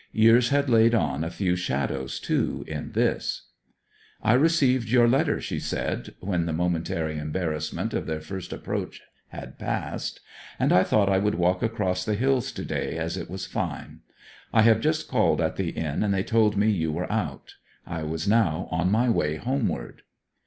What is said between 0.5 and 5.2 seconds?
laid on a few shadows too in this. 'I received your